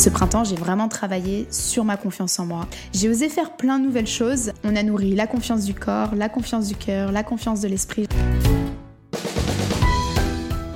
[0.00, 2.66] Ce printemps, j'ai vraiment travaillé sur ma confiance en moi.
[2.94, 4.52] J'ai osé faire plein de nouvelles choses.
[4.64, 8.06] On a nourri la confiance du corps, la confiance du cœur, la confiance de l'esprit.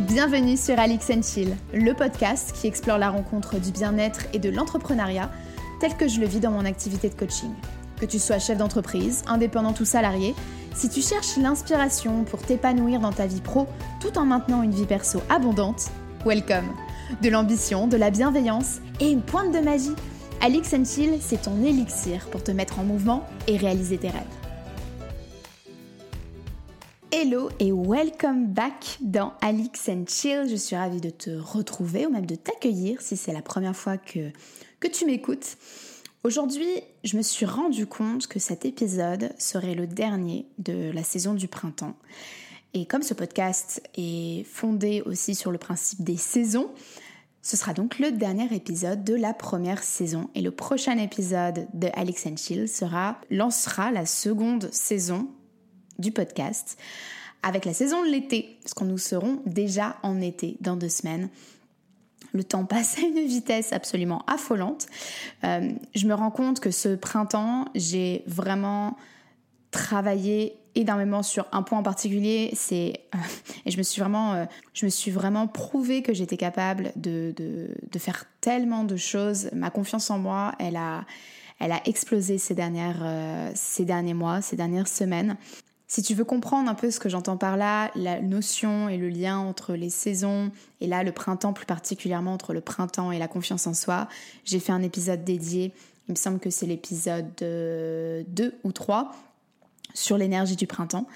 [0.00, 5.30] Bienvenue sur Alix Chill, le podcast qui explore la rencontre du bien-être et de l'entrepreneuriat
[5.80, 7.54] tel que je le vis dans mon activité de coaching.
[7.98, 10.34] Que tu sois chef d'entreprise, indépendant ou salarié,
[10.74, 13.68] si tu cherches l'inspiration pour t'épanouir dans ta vie pro
[14.02, 15.86] tout en maintenant une vie perso abondante,
[16.26, 16.68] welcome
[17.20, 19.94] De l'ambition, de la bienveillance et une pointe de magie,
[20.40, 24.22] Alix Chill, c'est ton élixir pour te mettre en mouvement et réaliser tes rêves.
[27.12, 30.48] Hello et welcome back dans Alix Chill.
[30.48, 33.98] Je suis ravie de te retrouver ou même de t'accueillir si c'est la première fois
[33.98, 34.30] que,
[34.80, 35.58] que tu m'écoutes.
[36.24, 41.34] Aujourd'hui, je me suis rendu compte que cet épisode serait le dernier de la saison
[41.34, 41.96] du printemps.
[42.76, 46.68] Et comme ce podcast est fondé aussi sur le principe des saisons,
[47.40, 51.88] ce sera donc le dernier épisode de la première saison et le prochain épisode de
[51.94, 52.66] Alex and Chill
[53.30, 55.28] lancera la seconde saison
[56.00, 56.76] du podcast
[57.44, 61.28] avec la saison de l'été, parce qu'on nous serons déjà en été dans deux semaines.
[62.32, 64.86] Le temps passe à une vitesse absolument affolante.
[65.44, 68.96] Euh, je me rends compte que ce printemps, j'ai vraiment
[69.70, 73.18] travaillé énormément sur un point en particulier, c'est euh,
[73.66, 77.34] et je me suis vraiment, euh, je me suis vraiment prouvé que j'étais capable de,
[77.36, 79.48] de, faire tellement de choses.
[79.52, 81.04] Ma confiance en moi, elle a,
[81.60, 83.02] elle a explosé ces dernières,
[83.54, 85.36] ces derniers mois, ces dernières semaines.
[85.86, 89.08] Si tu veux comprendre un peu ce que j'entends par là, la notion et le
[89.08, 93.28] lien entre les saisons, et là le printemps plus particulièrement entre le printemps et la
[93.28, 94.08] confiance en soi,
[94.44, 95.72] j'ai fait un épisode dédié,
[96.08, 99.12] il me semble que c'est l'épisode 2 euh, ou 3,
[99.94, 101.06] sur l'énergie du printemps,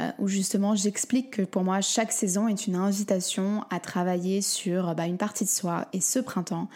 [0.00, 4.94] euh, où justement j'explique que pour moi chaque saison est une invitation à travailler sur
[4.94, 5.86] bah, une partie de soi.
[5.92, 6.68] Et ce printemps,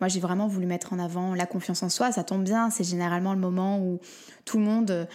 [0.00, 2.10] moi, j'ai vraiment voulu mettre en avant la confiance en soi.
[2.10, 4.00] Ça tombe bien, c'est généralement le moment où
[4.46, 5.06] tout le monde euh,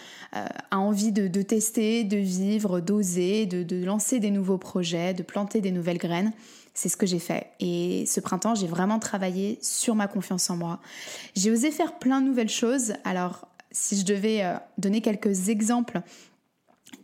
[0.70, 5.72] a envie de, tester, de vivre, d'oser, de, lancer des nouveaux projets, de planter des
[5.72, 6.32] nouvelles graines.
[6.72, 7.48] C'est ce que j'ai fait.
[7.58, 10.78] Et ce printemps, j'ai vraiment travaillé sur ma confiance en moi.
[11.34, 12.92] J'ai osé faire plein de nouvelles choses.
[13.02, 16.00] Alors, si je devais euh, donner quelques exemples,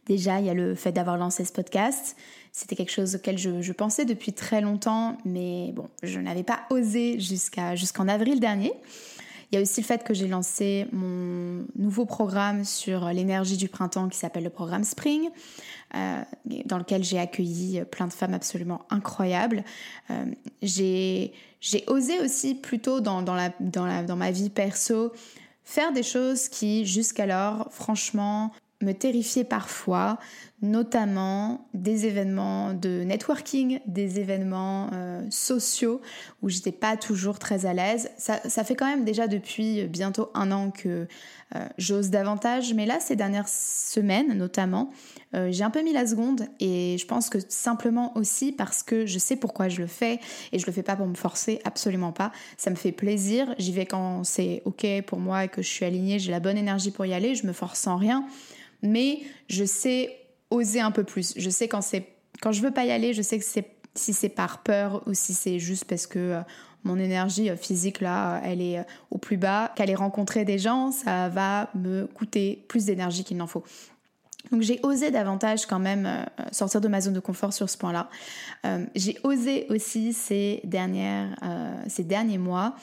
[0.07, 2.17] déjà, il y a le fait d'avoir lancé ce podcast.
[2.51, 7.21] C'était quelque chose auquel je, pensais depuis très longtemps, mais bon, je n'avais pas osé
[7.21, 8.73] jusqu'à, jusqu'en avril dernier.
[9.51, 13.69] Il y a aussi le fait que j'ai lancé mon nouveau programme sur l'énergie du
[13.69, 15.29] printemps qui s'appelle le programme Spring,
[15.95, 16.23] euh,
[16.65, 19.63] dans lequel j'ai accueilli plein de femmes absolument incroyables.
[20.11, 20.25] Euh,
[20.63, 21.35] j'ai,
[21.87, 25.13] osé aussi plutôt dans, dans, la, dans, la, dans ma vie perso
[25.65, 30.19] faire des choses qui jusqu'alors, franchement, me terrifiait parfois,
[30.63, 36.01] notamment des événements de networking, des événements euh, sociaux
[36.41, 38.11] où j'étais pas toujours très à l'aise.
[38.17, 41.09] Ça, fait quand même déjà depuis bientôt un an que
[41.57, 44.93] euh, j'ose davantage, mais là, ces dernières semaines notamment,
[45.35, 49.05] euh, j'ai un peu mis la seconde et je pense que simplement aussi parce que
[49.05, 50.21] je sais pourquoi je le fais
[50.53, 52.31] et je le fais pas pour me forcer, absolument pas.
[52.57, 55.85] Ça me fait plaisir, j'y vais quand c'est ok pour moi et que je suis
[55.85, 58.25] alignée, j'ai la bonne énergie pour y aller, je me force sans rien
[58.83, 60.22] mais je sais
[60.53, 61.35] oser un peu plus.
[61.37, 62.07] Je sais quand c'est
[62.41, 65.15] quand je veux pas y aller, je sais que c'est si c'est par peur ou
[65.15, 66.41] si c'est juste parce que euh,
[66.85, 70.91] mon énergie euh, physique là, elle est euh, au plus bas, qu'aller rencontrer des gens,
[70.91, 73.65] ça va me coûter plus d'énergie qu'il n'en faut.
[74.51, 78.11] Donc j'ai osé davantage quand même sortir de ma zone de confort sur ce point-là.
[78.97, 81.37] j'ai osé aussi ces, dernières,
[81.87, 82.75] ces derniers mois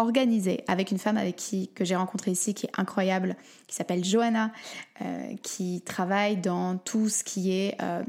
[0.00, 4.04] organisée avec une femme avec qui que j'ai rencontrée ici qui est incroyable, qui s'appelle
[4.04, 4.50] Johanna,
[5.02, 8.02] euh, qui travaille dans tout ce qui est euh,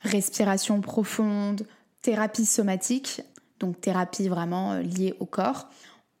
[0.00, 1.66] respiration profonde,
[2.02, 3.22] thérapie somatique,
[3.60, 5.68] donc thérapie vraiment euh, liée au corps.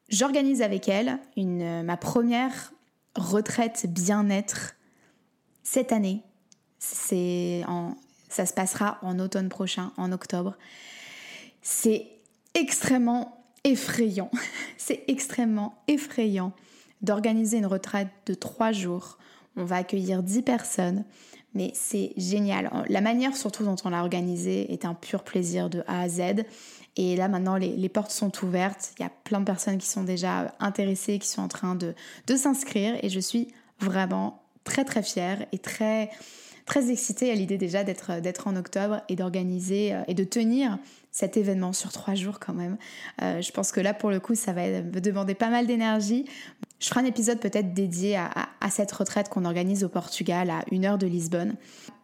[0.08, 2.72] J'organise avec elle une, ma première
[3.14, 4.74] retraite bien-être
[5.62, 6.22] cette année.
[6.78, 7.96] C'est en,
[8.28, 10.56] ça se passera en automne prochain, en octobre.
[11.60, 12.08] C'est
[12.54, 14.30] extrêmement effrayant.
[14.76, 16.52] C'est extrêmement effrayant
[17.00, 19.18] d'organiser une retraite de trois jours.
[19.56, 21.04] On va accueillir dix personnes,
[21.54, 22.70] mais c'est génial.
[22.88, 26.44] La manière surtout dont on l'a organisée est un pur plaisir de A à Z.
[26.96, 28.94] Et là maintenant, les, portes sont ouvertes.
[28.98, 31.94] Il y a plein de personnes qui sont déjà intéressées, qui sont en train de,
[32.26, 32.96] de s'inscrire.
[33.02, 33.48] Et je suis
[33.80, 36.10] vraiment très très fière et très
[36.72, 40.78] très excitée à l'idée déjà d'être d'être en octobre et d'organiser euh, et de tenir
[41.10, 42.78] cet événement sur trois jours quand même.
[43.20, 46.24] Euh, je pense que là pour le coup ça va demander pas mal d'énergie.
[46.82, 50.84] Je ferai un épisode peut-être dédié à, cette retraite qu'on organise au Portugal à une
[50.84, 51.54] heure de Lisbonne.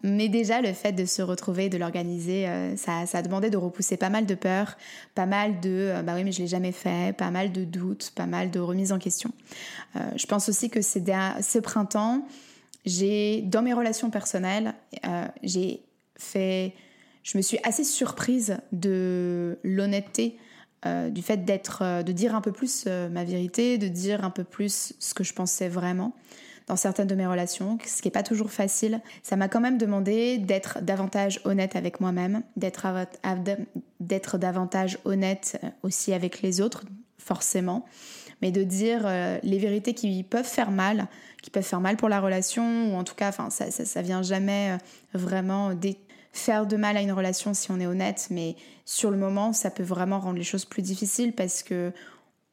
[0.05, 3.57] Mais déjà, le fait de se retrouver, de l'organiser, euh, ça, ça, a demandé de
[3.57, 4.77] repousser pas mal de peurs,
[5.17, 8.13] pas mal de euh, bah oui, mais je l'ai jamais fait, pas mal de doutes,
[8.15, 9.33] pas mal de remises en question.
[9.97, 12.25] Euh, je pense aussi que ce printemps,
[12.85, 14.75] j'ai, dans mes relations personnelles,
[15.43, 15.83] j'ai
[16.17, 16.75] fait.
[17.23, 20.39] Je me suis assez surprise de l'honnêteté
[20.87, 24.25] euh, du fait d'être, euh, de dire un peu plus euh, ma vérité, de dire
[24.25, 26.15] un peu plus ce que je pensais vraiment
[26.69, 29.01] dans certaines de mes relations, ce qui n'est pas toujours facile.
[29.25, 36.43] Ça m'a quand même demandé d'être davantage honnête avec moi-même, d'être davantage honnête aussi avec
[36.43, 36.85] les autres,
[37.17, 37.87] forcément,
[38.43, 39.09] mais de dire
[39.43, 41.09] les vérités qui peuvent faire mal,
[41.43, 44.79] qui peuvent faire mal pour la relation, ou en tout cas, ça, ça, vient jamais
[45.15, 45.73] vraiment
[46.33, 49.71] faire de mal à une relation si on est honnête, mais sur le moment, ça
[49.71, 51.93] peut vraiment rendre les choses plus difficiles parce que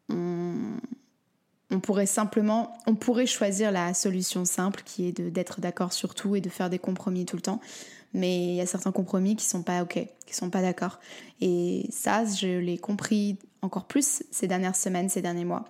[0.10, 6.36] on, pourrait simplement, on pourrait choisir la solution simple qui est d'être d'accord sur tout
[6.36, 7.60] et de faire des compromis tout le temps.
[8.16, 11.00] Mais il y a certains compromis qui sont pas ok, qui sont pas d'accord.
[11.42, 15.66] Et ça, je l'ai compris encore plus ces dernières semaines, ces derniers mois.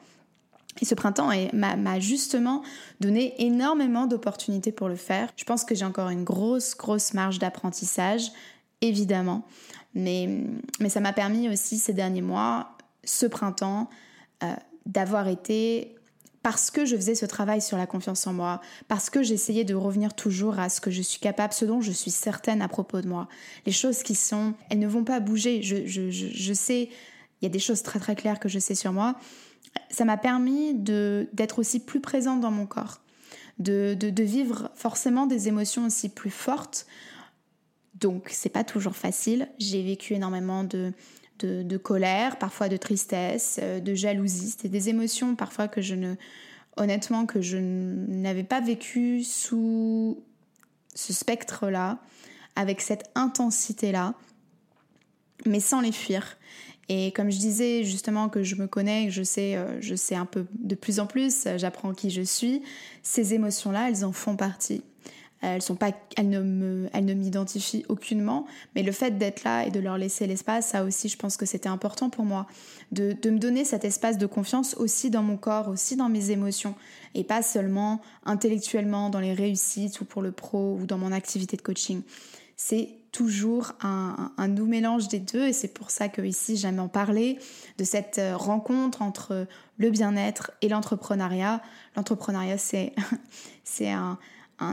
[0.79, 2.61] Et ce printemps m'a justement
[2.99, 5.29] donné énormément d'opportunités pour le faire.
[5.37, 8.31] Je pense que j'ai encore une grosse, grosse marge d'apprentissage,
[8.81, 9.47] évidemment.
[9.95, 10.29] Mais,
[10.79, 13.89] mais ça m'a permis aussi ces derniers mois, ce printemps,
[14.43, 14.53] euh,
[14.85, 15.94] d'avoir été,
[16.45, 19.73] parce que je faisais ce travail sur la confiance en moi, parce que j'essayais de
[19.73, 23.01] revenir toujours à ce que je suis capable, ce dont je suis certaine à propos
[23.01, 23.27] de moi.
[23.65, 25.63] Les choses qui sont, elles ne vont pas bouger.
[25.63, 26.83] Je, je, je, sais,
[27.41, 29.15] il y a des choses très très claires que je sais sur moi
[29.89, 33.01] ça m'a permis d'être aussi plus présente dans mon corps,
[33.57, 36.85] de, de, vivre forcément des émotions aussi plus fortes.
[37.95, 39.49] Donc c'est pas toujours facile.
[39.57, 40.93] J'ai vécu énormément de,
[41.39, 44.51] de, colère, parfois de tristesse, euh, de jalousie.
[44.51, 46.15] C'était des émotions parfois que je ne,
[46.77, 50.23] honnêtement, que je n'avais pas vécu sous
[50.93, 51.99] ce spectre-là,
[52.55, 54.13] avec cette intensité-là,
[55.45, 56.37] mais sans les fuir.
[56.87, 60.15] Et comme je disais justement que je me connais, que je sais, euh, je sais
[60.15, 62.61] un peu de plus en plus, euh, j'apprends qui je suis,
[63.01, 64.83] ces émotions-là, elles en font partie.
[65.41, 69.65] Elles sont pas, elles ne me, elles ne m'identifient aucunement, mais le fait d'être là
[69.65, 72.47] et de leur laisser l'espace, ça aussi, je pense que c'était important pour moi,
[72.91, 76.31] de, de me donner cet espace de confiance aussi dans mon corps, aussi dans mes
[76.31, 76.75] émotions,
[77.13, 81.57] et pas seulement intellectuellement dans les réussites ou pour le pro ou dans mon activité
[81.57, 82.01] de coaching.
[82.57, 86.79] C'est toujours un, un, doux mélange des deux et c'est pour ça que ici j'aime
[86.79, 87.37] en parler
[87.77, 89.47] de cette euh, rencontre entre
[89.77, 91.61] le bien-être et l'entrepreneuriat.
[91.95, 92.93] L'entrepreneuriat c'est
[93.63, 94.19] c'est un,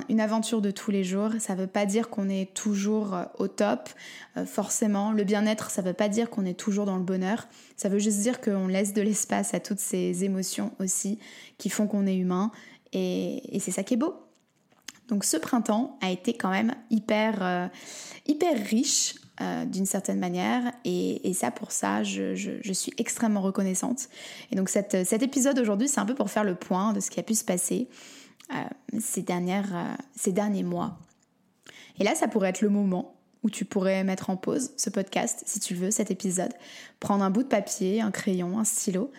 [0.09, 1.31] une aventure de tous les jours.
[1.39, 3.89] Ça ne veut pas dire qu'on est toujours euh, au top,
[4.37, 5.13] euh, forcément.
[5.13, 7.49] Le bien-être, ça ne veut pas dire qu'on est toujours dans le bonheur.
[7.77, 11.19] Ça veut juste dire qu'on laisse de l'espace à toutes ces émotions aussi
[11.59, 12.53] qui font qu'on est humain.
[12.93, 14.15] Et, c'est ça qui est beau.
[15.09, 17.69] Donc ce printemps a été quand même hyper, euh,
[18.27, 19.17] hyper riche
[19.67, 24.09] d'une certaine manière et, ça pour ça je, suis extrêmement reconnaissante.
[24.53, 27.19] Et donc cet épisode aujourd'hui c'est un peu pour faire le point de ce qui
[27.19, 27.89] a pu se passer
[28.99, 30.99] ces, dernières, ces derniers mois.
[31.99, 35.43] Et là ça pourrait être le moment où tu pourrais mettre en pause ce podcast,
[35.47, 36.53] si tu veux, cet épisode,
[37.01, 39.11] prendre un bout de papier, un crayon, un stylo,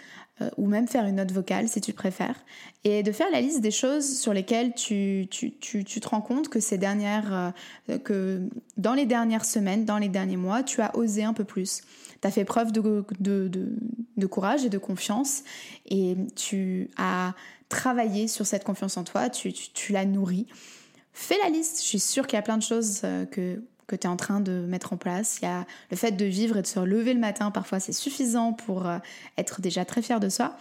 [0.42, 2.44] euh, ou même faire une note vocale si tu préfères,
[2.84, 6.22] et de faire la liste des choses sur lesquelles tu, tu, tu, tu te rends
[6.22, 7.54] compte que ces dernières,
[7.90, 8.42] euh, que
[8.78, 11.82] dans les dernières semaines, dans les derniers mois, tu as osé un peu plus.
[12.22, 13.48] Tu as fait preuve de, de,
[14.18, 15.44] de, courage et de confiance,
[15.86, 17.36] et tu as
[17.70, 19.54] travaillé sur cette confiance en toi, tu,
[19.90, 20.48] l'as nourrie.
[21.14, 23.96] Fais la liste, je suis sûre qu'il y a plein de choses euh, que que
[23.96, 25.40] tu es en train de mettre en place.
[25.42, 27.94] Il y a le fait de vivre et de se lever le matin, parfois c'est
[27.94, 28.98] suffisant pour euh,
[29.38, 30.58] être déjà très fier de soi.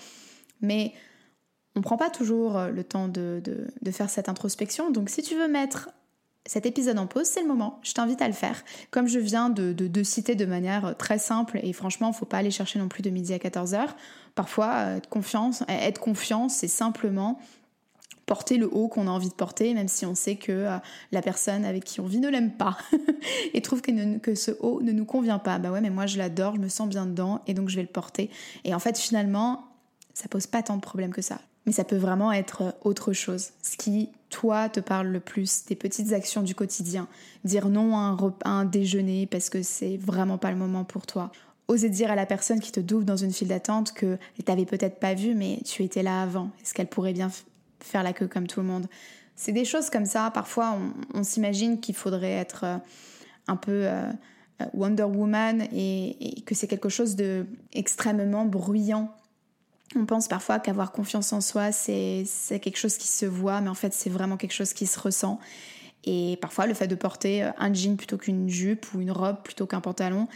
[0.60, 0.92] Mais
[1.74, 4.90] on ne prend pas toujours euh, le temps de, de, faire cette introspection.
[4.90, 5.90] Donc si tu veux mettre
[6.44, 7.78] cet épisode en pause, c'est le moment.
[7.82, 8.64] Je t'invite à le faire.
[8.90, 12.38] Comme je viens de, de, citer de manière très simple, et franchement, il faut pas
[12.38, 13.90] aller chercher non plus de midi à 14h.
[14.34, 17.38] Parfois, euh, confiance, être confiant, c'est simplement
[18.26, 20.78] porter le haut qu'on a envie de porter, même si on sait que euh,
[21.10, 22.78] la personne avec qui on vit ne l'aime pas
[23.54, 25.58] et trouve que, ce haut ne nous convient pas.
[25.58, 27.82] Bah ouais, mais moi je l'adore, je me sens bien dedans et donc je vais
[27.82, 28.30] le porter.
[28.64, 29.66] Et en fait, finalement,
[30.14, 31.40] ça pose pas tant de problèmes que ça.
[31.66, 33.50] Mais ça peut vraiment être euh, autre chose.
[33.62, 37.08] Ce qui, toi, te parle le plus, des petites actions du quotidien.
[37.44, 41.06] Dire non à un, repas, un déjeuner parce que c'est vraiment pas le moment pour
[41.06, 41.30] toi
[41.68, 44.98] oser dire à la personne qui te double dans une file d'attente que t'avais peut-être
[44.98, 46.50] pas vu mais tu étais là avant.
[46.62, 47.30] Est-ce qu'elle pourrait bien
[47.80, 48.86] faire la queue comme tout le monde?
[49.34, 50.30] C'est des choses comme ça.
[50.30, 50.78] Parfois,
[51.14, 52.76] on, s'imagine qu'il faudrait être euh,
[53.48, 54.10] un peu euh,
[54.60, 59.12] euh, Wonder Woman et, que c'est quelque chose de extrêmement bruyant
[59.96, 62.24] On pense parfois qu'avoir confiance en soi, c'est
[62.60, 65.40] quelque chose qui se voit, mais en fait, c'est vraiment quelque chose qui se ressent.
[66.04, 69.66] Et parfois, le fait de porter un jean plutôt qu'une jupe ou une robe plutôt
[69.66, 70.28] qu'un pantalon,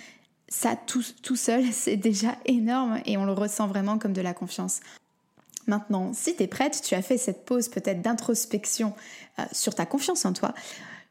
[0.49, 4.35] ça tout, tout seul, c'est déjà énorme et on le ressent vraiment comme de la
[4.35, 4.81] confiance.
[5.67, 8.95] Maintenant, si tu es prête, tu as fait cette pause peut-être d'introspection
[9.39, 10.55] euh, sur ta confiance en toi.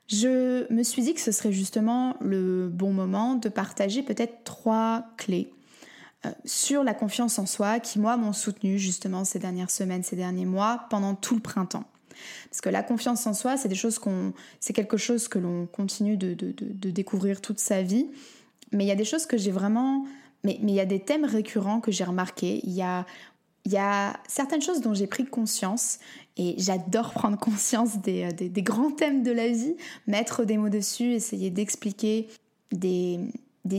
[0.07, 5.05] Je me suis dit que ce serait justement le bon moment de partager peut-être trois
[5.17, 5.51] clés
[6.25, 10.15] euh, sur la confiance en soi qui, moi, m'ont soutenu justement ces dernières semaines, ces
[10.15, 11.85] derniers mois, pendant tout le printemps.
[12.49, 15.65] Parce que la confiance en soi, c'est des choses qu'on, c'est quelque chose que l'on
[15.65, 18.07] continue de, de, découvrir toute sa vie.
[18.71, 20.05] Mais il y a des choses que j'ai vraiment,
[20.43, 22.61] mais, il y a des thèmes récurrents que j'ai remarqués.
[22.63, 23.05] Il y a
[24.27, 25.99] certaines choses dont j'ai pris conscience
[26.37, 29.75] et j'adore prendre conscience euh, des, grands thèmes de la vie,
[30.07, 32.27] mettre des mots dessus, essayer d'expliquer
[32.71, 33.19] des,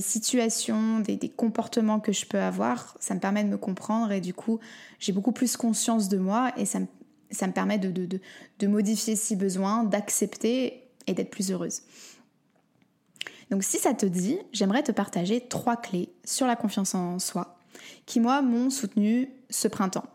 [0.01, 2.97] situations, des, comportements que je peux avoir.
[3.01, 4.59] Ça me permet de me comprendre et du coup,
[4.99, 10.83] j'ai beaucoup plus conscience de moi et ça me, permet de modifier si besoin, d'accepter
[11.07, 11.83] et d'être plus heureuse.
[13.51, 17.57] Donc si ça te dit, j'aimerais te partager trois clés sur la confiance en soi
[18.07, 20.07] qui, moi, m'ont soutenu ce printemps.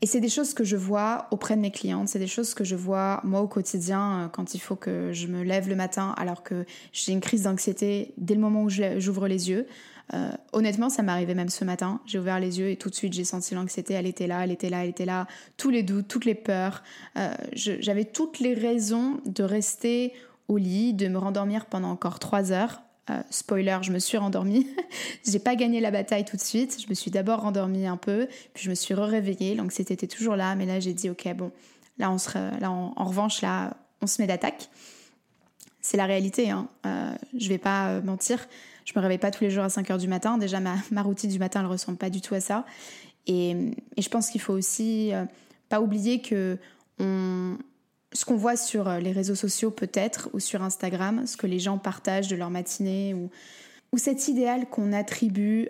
[0.00, 2.62] Et c'est des choses que je vois auprès de mes clientes, c'est des choses que
[2.62, 6.14] je vois moi au quotidien euh, quand il faut que je me lève le matin
[6.16, 9.66] alors que j'ai une crise d'anxiété dès le moment où j'ouvre les yeux.
[10.14, 12.00] Euh, honnêtement, ça arrivé même ce matin.
[12.06, 13.94] J'ai ouvert les yeux et tout de suite j'ai senti l'anxiété.
[13.94, 15.26] Elle était là, elle était là, elle était là.
[15.56, 16.84] Tous les doutes, toutes les peurs.
[17.16, 20.12] Euh, j'avais toutes les raisons de rester
[20.48, 24.66] au lit, de me rendormir pendant encore trois heures euh, spoiler, je me suis rendormie.
[25.26, 26.78] j'ai pas gagné la bataille tout de suite.
[26.82, 29.54] Je me suis d'abord rendormie un peu, puis je me suis réveillée.
[29.54, 31.50] L'anxiété était toujours là, mais là j'ai dit ok bon,
[31.98, 34.68] là on se, là en, revanche là on se met d'attaque.
[35.80, 36.50] C'est la réalité.
[36.50, 36.68] Hein.
[36.86, 38.46] Euh, je vais pas euh, mentir.
[38.84, 40.36] Je me réveille pas tous les jours à 5 heures du matin.
[40.36, 42.66] Déjà ma, ma routine du matin elle ressemble pas du tout à ça.
[43.26, 43.50] Et,
[43.96, 45.12] et je pense qu'il faut aussi
[45.68, 46.58] pas oublier que
[46.98, 47.56] on,
[48.12, 51.58] ce qu'on voit sur euh, les réseaux sociaux peut-être, ou sur Instagram, ce que les
[51.58, 53.30] gens partagent de leur matinée, ou,
[53.92, 55.68] ou cet idéal qu'on attribue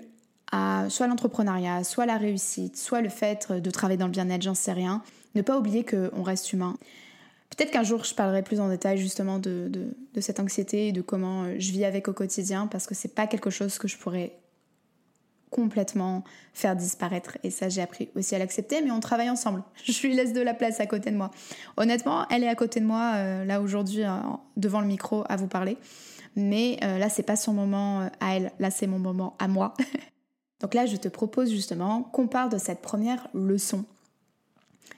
[0.53, 4.55] à soit l'entrepreneuriat, soit la réussite, soit le fait de travailler dans le bien-être, j'en
[4.55, 5.03] sais rien.
[5.35, 6.77] Ne pas oublier qu'on reste humain.
[7.51, 10.93] Peut-être qu'un jour je parlerai plus en détail justement de, de, de, cette anxiété et
[10.93, 13.89] de comment euh, je vis avec au quotidien parce que c'est pas quelque chose que
[13.89, 14.33] je pourrais
[15.51, 17.39] complètement faire disparaître.
[17.43, 19.63] Et ça, j'ai appris aussi à l'accepter, mais on travaille ensemble.
[19.85, 21.31] Je lui laisse de la place à côté de moi.
[21.77, 24.17] Honnêtement, elle est à côté de moi, euh, là aujourd'hui, euh,
[24.57, 25.77] devant le micro, à vous parler.
[26.37, 29.75] Mais euh, là, c'est pas son moment à elle, là, c'est mon moment à moi.
[30.61, 33.85] Donc là, je te propose justement qu'on parle de cette première leçon.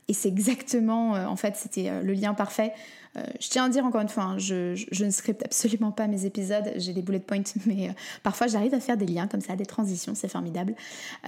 [0.08, 2.72] Et c'est exactement, en fait, c'était le lien parfait
[3.16, 6.26] euh, je tiens à dire encore une fois, hein, je, ne scripte absolument pas mes
[6.26, 7.92] épisodes, j'ai des bullet points, mais euh,
[8.22, 10.74] parfois j'arrive à faire des liens comme ça, des transitions, c'est formidable.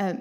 [0.01, 0.15] Euh,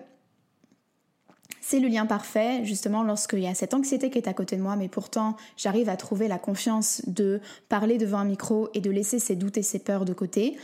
[1.63, 4.61] c'est le lien parfait, justement, lorsqu'il y a cette anxiété qui est à côté de
[4.61, 8.89] moi, mais pourtant j'arrive à trouver la confiance de parler devant un micro et de
[8.89, 10.57] laisser ses doutes et ses peurs de côté.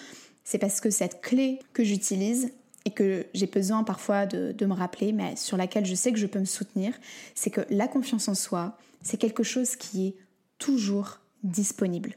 [0.43, 2.51] C'est parce que cette clé que j'utilise
[2.87, 6.25] et que j'ai besoin parfois de, me rappeler, mais sur laquelle je sais que je
[6.25, 6.93] peux me soutenir,
[7.35, 10.15] c'est que la confiance en soi, c'est quelque chose qui est
[10.57, 12.15] toujours disponible.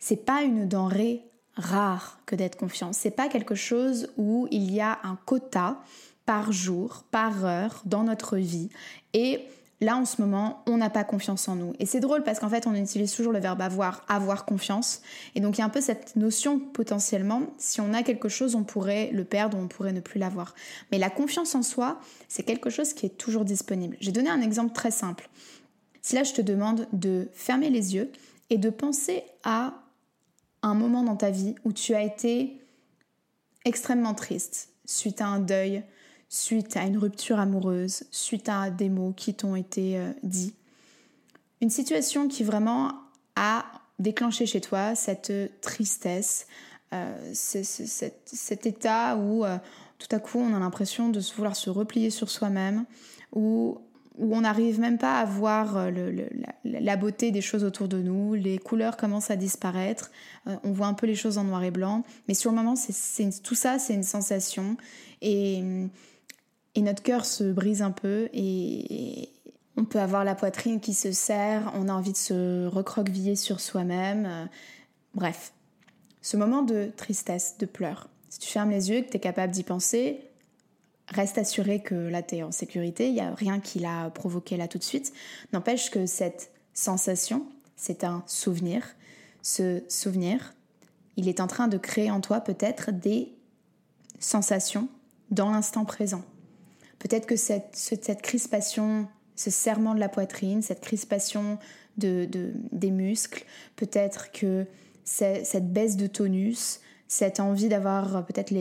[0.00, 1.22] C'est pas une denrée
[1.54, 2.92] rare que d'être confiant.
[2.92, 5.80] C'est pas quelque chose où il y a un quota
[6.24, 8.68] par jour, par heure dans notre vie.
[9.14, 9.42] Et
[9.80, 11.74] là, en ce moment, on n'a pas confiance en nous.
[11.78, 15.02] Et c'est drôle parce qu'en fait, on utilise toujours le verbe avoir, avoir confiance.
[15.34, 18.54] Et donc, il y a un peu cette notion potentiellement, si on a quelque chose,
[18.54, 20.54] on pourrait le perdre, on pourrait ne plus l'avoir.
[20.90, 23.96] Mais la confiance en soi, c'est quelque chose qui est toujours disponible.
[24.00, 25.28] J'ai donné un exemple très simple.
[26.00, 28.12] Si là je te demande de fermer les yeux
[28.48, 29.74] et de penser à
[30.62, 32.60] un moment dans ta vie où tu as été
[33.64, 35.82] extrêmement triste suite à un deuil,
[36.28, 40.54] suite à une rupture amoureuse, suite à des mots qui t'ont été euh, dits.
[41.60, 42.92] Une situation qui vraiment
[43.36, 43.64] a
[43.98, 46.46] déclenché chez toi cette tristesse,
[46.92, 49.56] euh, cet, état où euh,
[49.98, 52.84] tout à coup on a l'impression de vouloir se replier sur soi-même,
[53.32, 53.80] où
[54.18, 55.90] où on n'arrive même pas à voir euh,
[56.64, 60.10] la, beauté des choses autour de nous, les couleurs commencent à disparaître,
[60.46, 62.74] euh, on voit un peu les choses en noir et blanc, mais sur le moment,
[63.42, 64.76] tout ça, c'est une sensation,
[65.22, 65.62] et,
[66.76, 69.30] et notre cœur se brise un peu, et
[69.76, 73.60] on peut avoir la poitrine qui se serre, on a envie de se recroqueviller sur
[73.60, 74.48] soi-même,
[75.14, 75.52] bref,
[76.20, 78.08] ce moment de tristesse, de pleurs.
[78.28, 80.20] Si tu fermes les yeux et que tu es capable d'y penser,
[81.08, 84.58] reste assuré que là, tu es en sécurité, il n'y a rien qui l'a provoqué
[84.58, 85.12] là tout de suite.
[85.52, 88.84] N'empêche que cette sensation, c'est un souvenir.
[89.40, 90.54] Ce souvenir,
[91.16, 93.32] il est en train de créer en toi peut-être des
[94.18, 94.88] sensations
[95.30, 96.22] dans l'instant présent.
[96.98, 101.58] Peut-être que cette, crispation, ce serrement de la poitrine, cette crispation
[101.98, 102.28] de,
[102.72, 103.44] des muscles,
[103.76, 104.66] peut-être que
[105.04, 108.52] cette baisse de tonus, cette envie d'avoir peut-être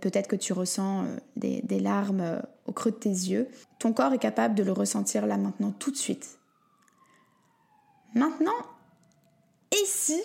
[0.00, 4.14] peut-être que tu ressens euh, des, larmes euh, au creux de tes yeux, ton corps
[4.14, 6.38] est capable de le ressentir là maintenant tout de suite.
[8.14, 8.56] Maintenant,
[9.84, 10.22] si,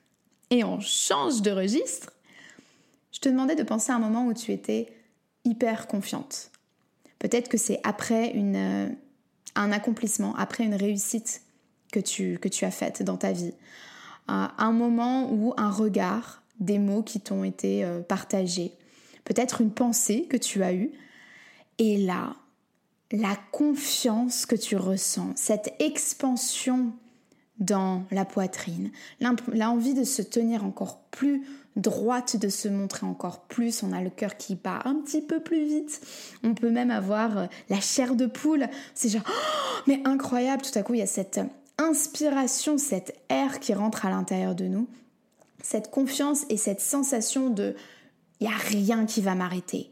[0.50, 2.12] et on change de registre,
[3.12, 4.92] je te demandais de penser à un moment où tu étais
[5.44, 6.50] hyper confiante.
[7.18, 8.88] Peut-être que c'est après une, euh,
[9.54, 11.42] un accomplissement, après une réussite
[11.92, 13.54] que tu, que tu as faite dans ta vie.
[14.28, 18.72] un moment où un regard, des mots qui t'ont été euh, partagés,
[19.24, 20.90] peut-être une pensée que tu as eue.
[21.78, 22.34] Et là,
[23.12, 26.92] la confiance que tu ressens, cette expansion
[27.58, 28.90] dans la poitrine,
[29.52, 31.44] l'envie de se tenir encore plus
[31.78, 35.40] droite, de se montrer encore plus, on a le cœur qui bat un petit peu
[35.40, 36.00] plus vite,
[36.42, 40.76] on peut même avoir euh, la chair de poule, c'est genre, oh, mais incroyable, tout
[40.78, 41.40] à coup il y a cette
[41.78, 44.88] inspiration, cet air qui rentre à l'intérieur de nous,
[45.62, 47.74] cette confiance et cette sensation de,
[48.40, 49.90] il n'y a rien qui va m'arrêter,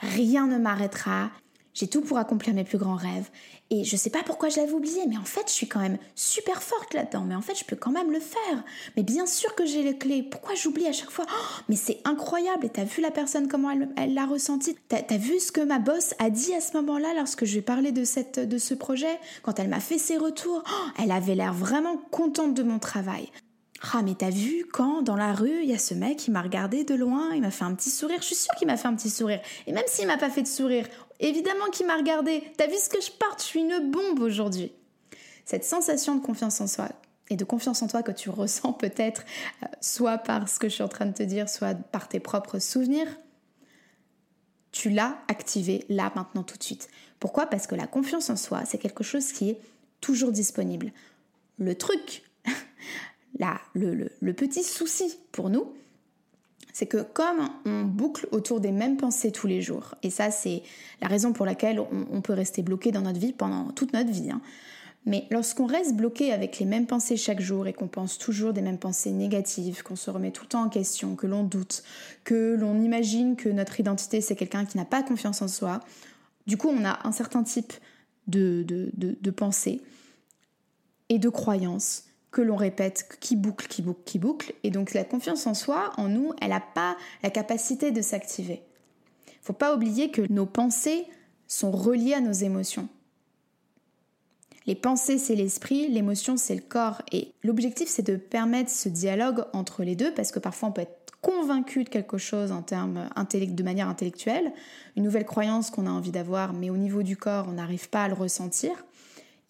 [0.00, 1.30] rien ne m'arrêtera,
[1.78, 3.30] j'ai tout pour accomplir mes plus grands rêves.
[3.70, 5.98] Et je sais pas pourquoi je l'avais oublié, mais en fait, je suis quand même
[6.16, 7.24] super forte là-dedans.
[7.24, 8.64] Mais en fait, je peux quand même le faire.
[8.96, 10.24] Mais bien sûr que j'ai les clés.
[10.24, 11.24] Pourquoi j'oublie à chaque fois?
[11.28, 12.66] Oh, Mais c'est incroyable.
[12.66, 15.78] Et t'as vu la personne, comment elle l'a ressenti T'as as vu ce que ma
[15.78, 18.74] boss a dit à ce moment-là lorsque je lui ai parlé de, cette, de ce
[18.74, 19.20] projet?
[19.42, 20.64] Quand elle m'a fait ses retours?
[20.66, 23.30] Oh, Elle avait l'air vraiment contente de mon travail.
[23.80, 26.42] Ah mais t'as vu quand dans la rue il y a ce mec qui m'a
[26.42, 28.88] regardé de loin, il m'a fait un petit sourire, je suis sûre qu'il m'a fait
[28.88, 29.40] un petit sourire.
[29.66, 30.86] Et même s'il m'a pas fait de sourire,
[31.20, 32.42] évidemment qu'il m'a regardé.
[32.56, 34.72] T'as vu ce que je porte, je suis une bombe aujourd'hui.
[35.44, 36.88] Cette sensation de confiance en soi
[37.30, 39.24] et de confiance en toi que tu ressens peut-être
[39.62, 42.20] euh, soit par ce que je suis en train de te dire, soit par tes
[42.20, 43.08] propres souvenirs,
[44.72, 46.88] tu l'as activé là maintenant tout de suite.
[47.20, 47.46] Pourquoi?
[47.46, 49.60] Parce que la confiance en soi, c'est quelque chose qui est
[50.00, 50.92] toujours disponible.
[51.58, 52.22] Le truc
[53.38, 55.72] Là, le, petit souci pour nous,
[56.72, 60.62] c'est que comme on boucle autour des mêmes pensées tous les jours, et ça c'est
[61.00, 64.30] la raison pour laquelle on, peut rester bloqué dans notre vie pendant toute notre vie,
[64.30, 64.40] hein.
[65.06, 68.62] mais lorsqu'on reste bloqué avec les mêmes pensées chaque jour et qu'on pense toujours des
[68.62, 71.82] mêmes pensées négatives, qu'on se remet tout le temps en question, que l'on doute,
[72.24, 75.80] que l'on imagine que notre identité c'est quelqu'un qui n'a pas confiance en soi,
[76.46, 77.72] du coup on a un certain type
[78.26, 79.80] de, de, de pensée
[81.08, 84.52] et de croyances que l'on répète, qui boucle, qui boucle, qui boucle.
[84.62, 88.62] Et donc la confiance en soi, en nous, elle n'a pas la capacité de s'activer.
[89.26, 91.06] Il Faut pas oublier que nos pensées
[91.46, 92.88] sont reliées à nos émotions.
[94.66, 97.00] Les pensées, c'est l'esprit, l'émotion, c'est le corps.
[97.10, 100.82] Et l'objectif, c'est de permettre ce dialogue entre les deux, parce que parfois on peut
[100.82, 104.52] être convaincu de quelque chose en termes de manière intellectuelle,
[104.94, 108.04] une nouvelle croyance qu'on a envie d'avoir, mais au niveau du corps, on n'arrive pas
[108.04, 108.84] à le ressentir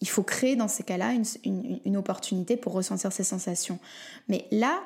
[0.01, 3.79] il faut créer dans ces cas-là une, opportunité pour ressentir ces sensations.
[4.27, 4.81] Mais là,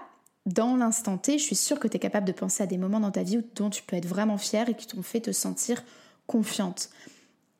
[0.45, 2.99] dans l'instant T, je suis sûre que tu es capable de penser à des moments
[2.99, 5.83] dans ta vie dont tu peux être vraiment fière et qui t'ont fait te sentir
[6.25, 6.89] confiante.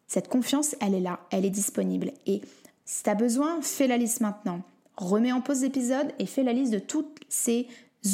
[0.08, 2.12] Cette confiance, elle est là, elle est disponible.
[2.26, 2.42] Et
[2.86, 4.62] si tu as besoin, fais la liste maintenant.
[4.98, 7.68] Remets en pause l'épisode et fais la liste de toutes ces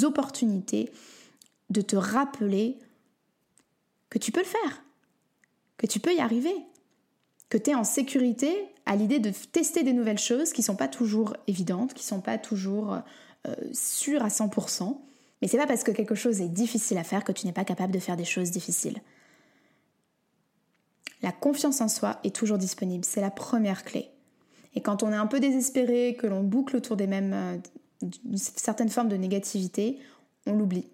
[0.03, 0.91] opportunités
[1.69, 2.77] de te rappeler
[4.09, 4.83] que tu peux le faire,
[5.77, 6.55] que tu peux y arriver,
[7.49, 8.55] que tu es en sécurité
[8.89, 12.39] à l'idée de tester des nouvelles choses qui sont pas toujours évidentes, qui sont pas
[12.39, 12.97] toujours
[13.45, 14.97] euh, sûres à 100%.
[15.41, 17.65] Mais c'est pas parce que quelque chose est difficile à faire que tu n'es pas
[17.65, 18.97] capable de faire des choses difficiles.
[21.21, 24.09] La confiance en soi est toujours disponible, c'est la première clé.
[24.73, 27.57] Et quand on est un peu désespéré, que l'on boucle autour des mêmes euh,
[28.01, 29.99] d'une certaine forme de négativité,
[30.47, 30.87] on l'oublie.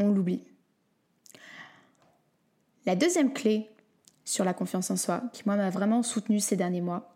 [0.00, 0.44] On l'oublie.
[2.86, 3.68] La deuxième clé
[4.28, 7.14] sur la confiance en soi, qui moi m'a vraiment soutenue ces derniers mois,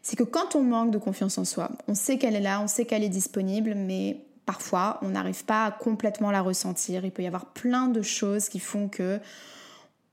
[0.00, 2.66] c'est que quand on manque de confiance en soi, on sait qu'elle est là, on
[2.66, 7.04] sait qu'elle est disponible, mais parfois on n'arrive pas à complètement la ressentir.
[7.04, 9.20] Il peut y avoir plein de choses qui font que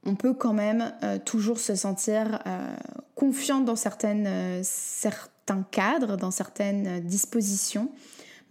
[0.06, 2.76] on peut quand même euh, toujours se sentir euh,
[3.16, 7.92] confiante dans certaines, euh, certains cadres, dans certaines dispositions.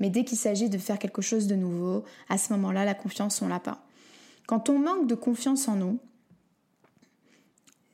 [0.01, 3.42] Mais dès qu'il s'agit de faire quelque chose de nouveau, à ce moment-là, la confiance,
[3.42, 3.79] on l'a pas.
[4.46, 5.98] Quand on manque de confiance en nous,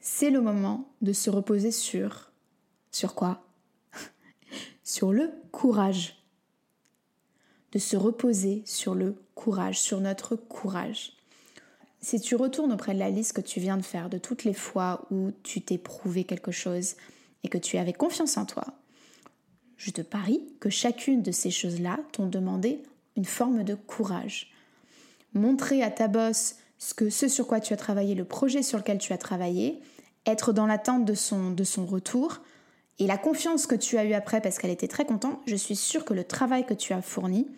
[0.07, 2.31] c'est le moment de se reposer sur...
[2.93, 3.43] Sur quoi?
[4.85, 6.23] Sur le courage.
[7.73, 11.15] De se reposer sur le courage, sur notre courage.
[12.01, 14.53] Si tu retournes auprès de la liste que tu viens de faire, de toutes les
[14.53, 16.97] fois où tu t'es prouvé quelque chose
[17.43, 18.67] et que tu avais confiance en toi,
[19.79, 22.83] je te parie que chacune de ces choses-là t'ont demandé
[23.17, 24.53] une forme de courage.
[25.33, 28.79] Montrer à ta bosse ce, que, ce sur quoi tu as travaillé, le projet sur
[28.79, 29.81] lequel tu as travaillé,
[30.27, 32.41] être dans l'attente de son, de son retour
[32.99, 35.77] et la confiance que tu as eue après parce qu'elle était très contente, je suis
[35.77, 37.49] sûre que le travail que tu as fourni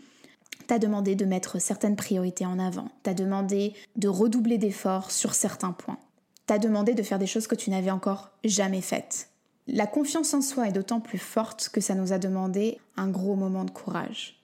[0.66, 5.72] t'a demandé de mettre certaines priorités en avant, t'a demandé de redoubler d'efforts sur certains
[5.72, 5.98] points,
[6.46, 9.28] t'a demandé de faire des choses que tu n'avais encore jamais faites.
[9.68, 13.34] La confiance en soi est d'autant plus forte que ça nous a demandé un gros
[13.34, 14.35] moment de courage.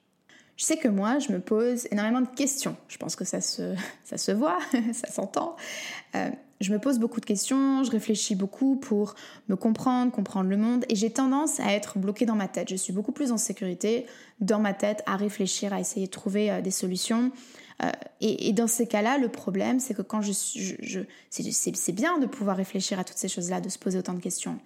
[0.55, 2.75] Je sais que moi, je me pose énormément de questions.
[2.87, 4.59] Je pense que ça se, ça se voit,
[4.93, 5.55] ça s'entend.
[6.15, 6.29] Euh,
[6.61, 9.15] je me pose beaucoup de questions, je réfléchis beaucoup pour
[9.49, 12.69] me comprendre, comprendre le monde, et j'ai tendance à être bloquée dans ma tête.
[12.69, 14.05] Je suis beaucoup plus en sécurité
[14.39, 17.31] dans ma tête, à réfléchir, à essayer de trouver euh, des solutions.
[17.83, 17.89] Euh,
[18.21, 22.27] et, dans ces cas-là, le problème, c'est que quand je, je, je c'est bien de
[22.27, 24.59] pouvoir réfléchir à toutes ces choses-là, de se poser autant de questions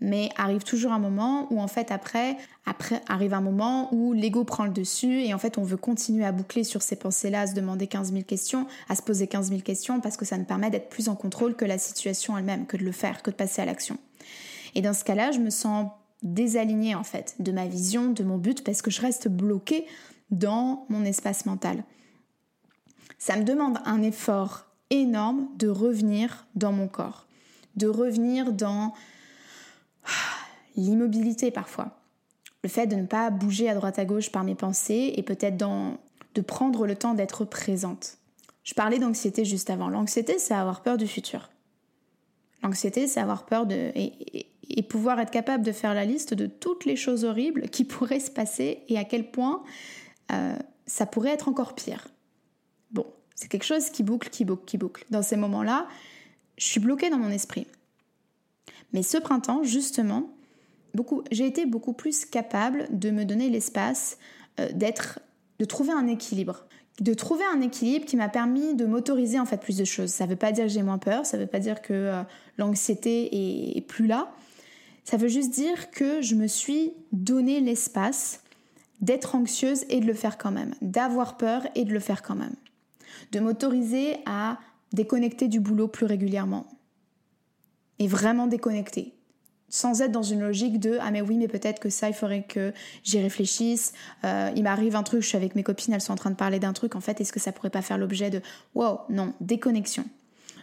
[0.00, 4.44] mais arrive toujours un moment où en fait après, après arrive un moment où l'ego
[4.44, 7.46] prend le dessus et en fait on veut continuer à boucler sur ces pensées-là, à
[7.46, 10.44] se demander 15 000 questions, à se poser 15 000 questions parce que ça nous
[10.44, 13.36] permet d'être plus en contrôle que la situation elle-même, que de le faire, que de
[13.36, 13.98] passer à l'action.
[14.74, 15.90] Et dans ce cas-là, je me sens
[16.22, 19.86] désalignée en fait de ma vision, de mon but parce que je reste bloquée
[20.30, 21.84] dans mon espace mental.
[23.18, 27.26] Ça me demande un effort énorme de revenir dans mon corps,
[27.76, 28.92] de revenir dans
[30.76, 32.00] l'immobilité parfois.
[32.62, 35.56] Le fait de ne pas bouger à droite à gauche par mes pensées et peut-être
[35.56, 38.18] de prendre le temps d'être présente.
[38.64, 39.88] Je parlais d'anxiété juste avant.
[39.88, 41.50] L'anxiété, c'est avoir peur du futur.
[42.62, 43.92] L'anxiété, c'est avoir peur de...
[43.94, 44.46] Et,
[44.88, 48.30] pouvoir être capable de faire la liste de toutes les choses horribles qui pourraient se
[48.30, 49.62] passer et à quel point
[50.32, 50.56] euh,
[50.86, 52.08] ça pourrait être encore pire.
[52.90, 55.04] Bon, c'est quelque chose qui boucle, qui boucle, qui boucle.
[55.10, 55.86] Dans ces moments-là,
[56.56, 57.66] je suis bloquée dans mon esprit.
[58.92, 60.30] Mais ce printemps, justement,
[61.30, 64.18] j'ai été beaucoup plus capable de me donner l'espace
[64.60, 65.20] euh, d'être,
[65.58, 66.66] de trouver un équilibre.
[67.00, 70.10] De trouver un équilibre qui m'a permis de m'autoriser en fait plus de choses.
[70.10, 71.92] Ça ne veut pas dire que j'ai moins peur, ça ne veut pas dire que
[71.92, 72.22] euh,
[72.56, 74.32] l'anxiété est, plus là.
[75.04, 78.42] Ça veut juste dire que je me suis donné l'espace
[79.00, 82.36] d'être anxieuse et de le faire quand même, d'avoir peur et de le faire quand
[82.36, 82.54] même,
[83.32, 84.58] de m'autoriser à
[84.92, 86.66] déconnecter du boulot plus régulièrement,
[87.98, 89.14] et vraiment déconnecter.
[89.74, 92.44] Sans être dans une logique de ah mais oui mais peut-être que ça il faudrait
[92.44, 93.92] que j'y réfléchisse.
[94.22, 96.36] Euh, il m'arrive un truc, je suis avec mes copines, elles sont en train de
[96.36, 96.94] parler d'un truc.
[96.94, 98.40] En fait, est-ce que ça pourrait pas faire l'objet de
[98.76, 100.04] wow non déconnexion.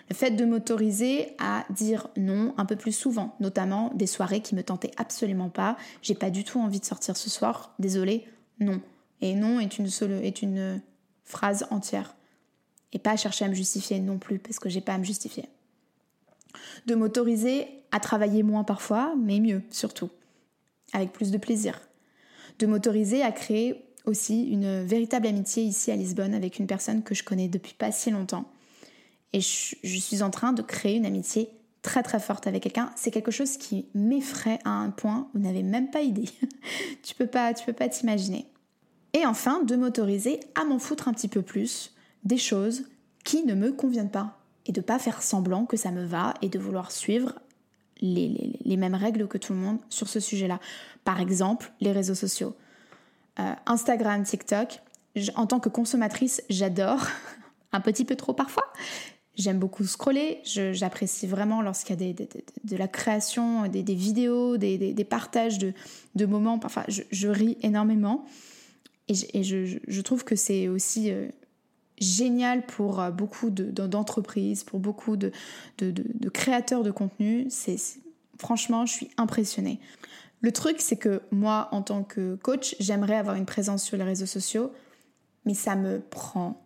[0.08, 4.56] Le fait de m'autoriser à dire non un peu plus souvent, notamment des soirées qui
[4.56, 5.76] me tentaient absolument pas.
[6.02, 7.76] J'ai pas du tout envie de sortir ce soir.
[7.80, 8.26] Désolée,
[8.62, 8.80] non.
[9.20, 9.90] Et non est une,
[10.24, 10.82] est une
[11.26, 12.16] phrase entière.
[12.94, 15.50] Et pas chercher à me justifier non plus parce que j'ai pas à me justifier
[16.86, 20.10] de m'autoriser à travailler moins parfois, mais mieux surtout,
[20.94, 21.80] avec plus de plaisir,
[22.60, 27.16] de m'autoriser à créer aussi une véritable amitié ici à Lisbonne avec une personne que
[27.16, 28.46] je connais depuis pas si longtemps.
[29.34, 31.50] Et je, suis en train de créer une amitié
[31.82, 32.92] très très forte avec quelqu'un.
[32.96, 36.30] C'est quelque chose qui m'effraie à un point, vous n'avez même pas idée.
[37.04, 38.46] tu peux pas, tu peux pas t'imaginer.
[39.14, 42.84] Et enfin, de m'autoriser à m'en foutre un petit peu plus des choses
[43.24, 46.50] qui ne me conviennent pas, et de pas faire semblant que ça me va et
[46.50, 47.40] de vouloir suivre
[48.02, 50.60] les, les, mêmes règles que tout le monde sur ce sujet-là.
[51.04, 52.56] Par exemple, les réseaux sociaux.
[53.40, 54.82] Euh, Instagram, TikTok,
[55.36, 57.06] en tant que consommatrice, j'adore,
[57.72, 58.66] un petit peu trop parfois.
[59.36, 62.14] J'aime beaucoup scroller, j'apprécie vraiment lorsqu'il y a
[62.64, 65.74] de la création, des, vidéos, des, partages de,
[66.16, 66.60] de moments.
[66.60, 68.26] Parfois, je, ris énormément.
[69.08, 71.30] Et, je, je, trouve que c'est aussi euh,
[72.02, 75.32] génial pour euh, beaucoup d'entreprises, pour beaucoup de,
[76.34, 77.46] créateurs de contenu.
[77.50, 77.78] C'est
[78.38, 79.80] franchement, je suis impressionnée.
[80.42, 84.04] Le truc, c'est que moi, en tant que coach, j'aimerais avoir une présence sur les
[84.04, 84.74] réseaux sociaux,
[85.46, 86.60] mais ça me prend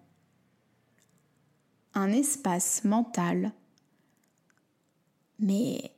[1.93, 3.51] un espace mental.
[5.39, 5.91] Mais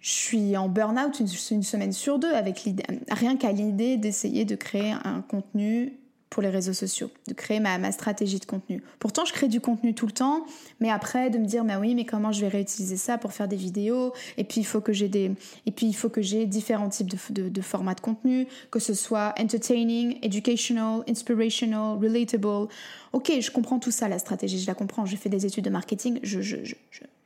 [0.00, 2.68] je suis en burn-out une, semaine sur deux avec
[3.10, 5.98] rien qu'à l'idée d'essayer de créer un contenu
[6.34, 8.82] pour les réseaux sociaux, de créer ma, ma, stratégie de contenu.
[8.98, 10.44] Pourtant, je crée du contenu tout le temps,
[10.80, 13.46] mais après de me dire, mais oui, mais comment je vais réutiliser ça pour faire
[13.46, 14.12] des vidéos?
[14.36, 15.30] Et puis il faut que j'ai des,
[15.64, 18.94] et puis il faut que j'ai différents types de, de, formats de contenu, que ce
[18.94, 22.66] soit entertaining, educational, inspirational, relatable.
[23.12, 25.06] Ok, je comprends tout ça, la stratégie, je la comprends.
[25.06, 26.56] J'ai fait des études de marketing, je, je,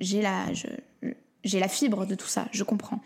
[0.01, 0.44] j'ai la,
[1.44, 3.01] j'ai la fibre de tout ça, je comprends.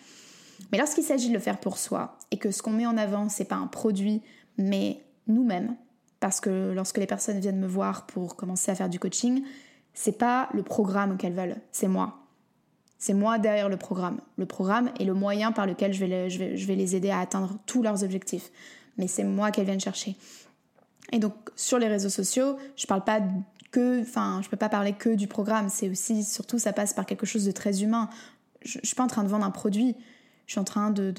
[0.73, 3.29] Mais lorsqu'il s'agit de le faire pour soi et que ce qu'on met en avant,
[3.29, 4.21] c'est pas un produit,
[4.59, 5.77] mais nous-mêmes,
[6.22, 9.42] parce que lorsque les personnes viennent me voir pour commencer à faire du coaching,
[9.92, 12.20] c'est pas le programme qu'elles veulent, c'est moi.
[12.96, 14.20] C'est moi derrière le programme.
[14.37, 17.58] Le programme est le moyen par lequel je vais, les, je je aider à atteindre
[17.66, 18.52] tous leurs objectifs.
[18.98, 20.14] Mais c'est moi qu'elles viennent chercher.
[21.11, 23.20] Et donc sur les réseaux sociaux, je parle pas
[23.72, 27.04] que, enfin, je peux pas parler que du programme, c'est aussi, surtout, ça passe par
[27.04, 28.08] quelque chose de très humain.
[28.64, 29.96] Je, ne suis pas en train de vendre un produit,
[30.46, 31.12] je suis en train de,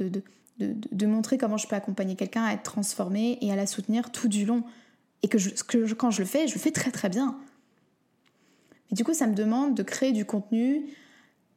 [0.59, 4.29] de montrer comment je peux accompagner quelqu'un à être transformé et à la soutenir tout
[4.29, 4.63] du long.
[5.23, 7.38] Et que, quand je le fais, je le fais très très bien.
[8.91, 10.86] Mais du coup, ça me demande de créer du contenu.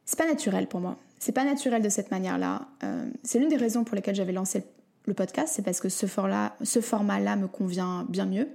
[0.05, 0.97] C'est pas naturel pour moi.
[1.19, 2.67] C'est pas naturel de cette manière-là.
[2.83, 4.63] Euh, c'est l'une des raisons pour lesquelles j'avais lancé
[5.05, 8.49] le podcast, c'est parce que ce format-là me convient bien mieux.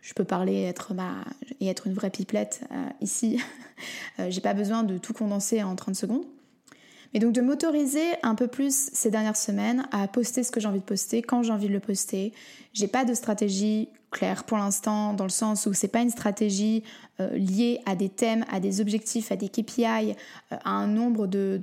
[0.00, 1.24] Je peux parler être ma,
[1.60, 3.40] et être une vraie pipelette euh, ici.
[4.18, 6.24] euh, J'ai pas besoin de tout condenser en 30 secondes.
[7.12, 10.68] Mais donc de m'autoriser un peu plus ces dernières semaines à poster ce que j'ai
[10.68, 12.32] envie de poster quand j'ai envie de le poster.
[12.72, 16.84] J'ai pas de stratégie claire pour l'instant dans le sens où c'est pas une stratégie
[17.20, 20.12] euh, liée à des thèmes, à des objectifs, à des KPI,
[20.52, 21.58] euh, à un nombre de,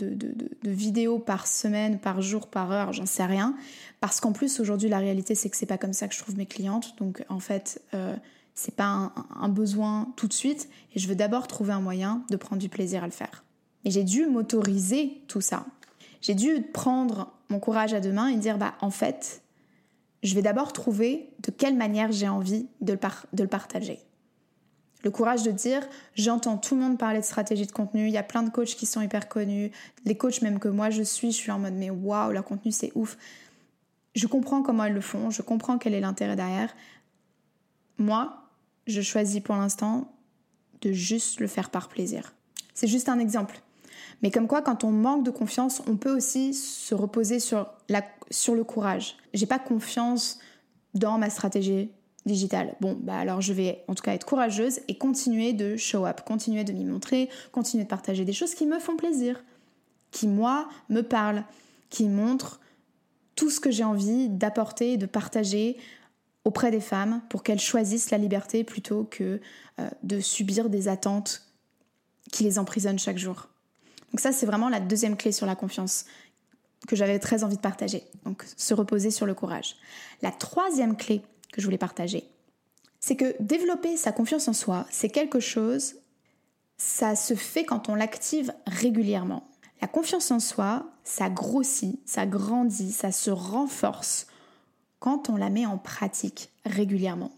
[0.64, 3.56] vidéos par semaine, par jour, par heure, j'en sais rien.
[4.02, 6.38] Parce qu'en plus aujourd'hui la réalité c'est que c'est pas comme ça que je trouve
[6.38, 6.96] mes clientes.
[6.98, 8.16] Donc en fait euh,
[8.56, 12.36] c'est pas un besoin tout de suite et je veux d'abord trouver un moyen de
[12.36, 13.44] prendre du plaisir à le faire.
[13.86, 15.66] Et j'ai dû m'autoriser tout ça.
[16.22, 19.42] J'ai dû prendre mon courage à deux mains et dire bah en fait,
[20.24, 24.00] je vais d'abord trouver de quelle manière j'ai envie de le, partager.
[25.04, 28.18] Le courage de dire j'entends tout le monde parler de stratégie de contenu, il y
[28.18, 29.72] a plein de coachs qui sont hyper connus,
[30.06, 32.72] les coachs même que moi je suis, je suis en mode mais waouh, leur contenu
[32.72, 33.18] c'est ouf.
[34.16, 36.76] Je comprends comment elles le font, je comprends quel est l'intérêt derrière.
[37.98, 38.50] Moi,
[38.88, 40.12] je choisis pour l'instant
[40.82, 42.34] de juste le faire par plaisir.
[42.74, 43.62] C'est juste un exemple.
[44.22, 48.64] Mais comme quoi, quand on manque de confiance, on peut aussi se reposer sur, le
[48.64, 49.18] courage.
[49.34, 50.40] J'ai pas confiance
[50.94, 51.92] dans ma stratégie
[52.26, 52.76] digitale.
[52.82, 56.22] Bon, bah alors je vais en tout cas être courageuse et continuer de show up,
[56.26, 59.42] continuer de m'y montrer, continuer de partager des choses qui me font plaisir,
[60.12, 61.46] qui moi me parlent,
[61.90, 62.60] qui montrent
[63.36, 65.78] tout ce que j'ai envie d'apporter et de partager
[66.44, 69.40] auprès des femmes pour qu'elles choisissent la liberté plutôt que
[69.80, 71.48] euh, de subir des attentes
[72.32, 73.48] qui les emprisonnent chaque jour.
[74.12, 76.06] Donc ça, c'est vraiment la deuxième clé sur la confiance
[76.88, 78.04] que j'avais très envie de partager.
[78.26, 79.76] Donc se reposer sur le courage.
[80.22, 82.24] La troisième clé que je voulais partager,
[83.00, 85.96] c'est que développer sa confiance en soi, c'est quelque chose,
[86.78, 89.44] ça se fait quand on l'active régulièrement.
[89.82, 94.28] La confiance en soi, ça grossit, ça grandit, ça se renforce
[95.00, 97.32] quand on la met en pratique régulièrement.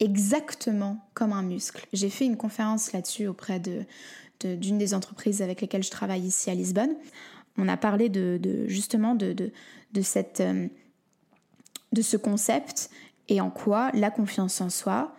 [0.00, 1.86] Exactement comme un muscle.
[1.92, 3.84] J'ai fait une conférence là-dessus auprès de,
[4.46, 6.94] d'une des entreprises avec lesquelles je travaille ici à Lisbonne.
[7.56, 9.50] On a parlé de, justement de,
[10.02, 10.68] cette, euh,
[11.92, 12.90] de ce concept
[13.28, 15.14] et en quoi la confiance en soi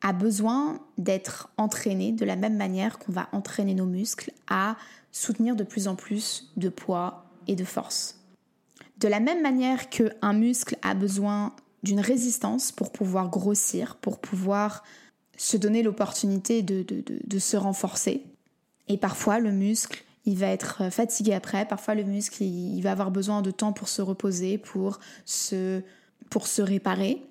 [0.00, 4.76] a besoin d'être entraînée de la même manière qu'on va entraîner nos muscles à
[5.10, 8.20] soutenir de plus en plus de poids et de force.
[8.98, 14.84] De la même manière qu'un muscle a besoin d'une résistance pour pouvoir grossir, pour pouvoir
[15.38, 18.22] se donner l'opportunité de, se renforcer.
[18.88, 21.64] Et parfois, le muscle, il va être fatigué après.
[21.66, 25.80] Parfois, le muscle, il, va avoir besoin de temps pour se reposer, pour se,
[26.28, 27.22] pour se réparer.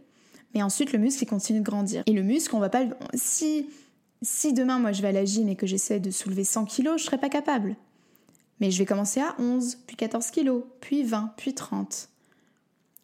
[0.56, 2.02] Mais ensuite, le muscle, il continue de grandir.
[2.06, 2.86] Et le muscle, on va pas...
[3.14, 3.70] Si,
[4.22, 7.02] si demain, moi, je vais à la gym et que j'essaie de soulever 100 kilos,
[7.02, 7.76] je serai pas capable.
[8.62, 12.08] Mais je vais commencer à 11, puis 14 kilos, puis 20, puis 30.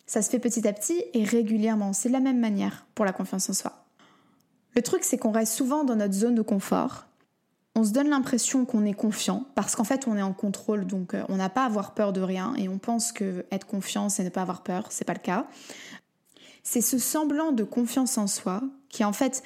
[0.06, 1.92] Ça se fait petit à petit et régulièrement.
[1.92, 3.83] C'est de la même manière pour la confiance en soi.
[4.76, 7.06] Le truc, c'est qu'on reste souvent dans notre zone de confort.
[7.76, 11.14] On se donne l'impression qu'on est confiant parce qu'en fait, on est en contrôle, donc
[11.14, 14.10] euh, on n'a pas à avoir peur de rien et on pense que être confiant,
[14.10, 14.88] c'est ne pas avoir peur.
[14.90, 15.48] C'est pas le cas.
[16.62, 19.44] C'est ce semblant de confiance en soi qui, en fait,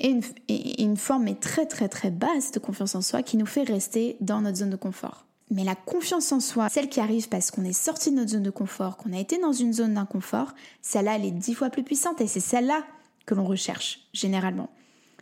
[0.00, 4.16] est une, forme très très très basse de confiance en soi qui nous fait rester
[4.20, 5.26] dans notre zone de confort.
[5.50, 8.42] Mais la confiance en soi, celle qui arrive parce qu'on est sorti de notre zone
[8.42, 11.84] de confort, qu'on a été dans une zone d'inconfort, celle-là, elle est dix fois plus
[11.84, 12.82] puissante et c'est celle-là
[13.26, 14.70] que l'on recherche généralement.